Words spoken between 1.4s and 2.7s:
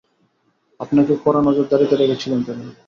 নজরদারীতে রেখেছিলেন তিনি।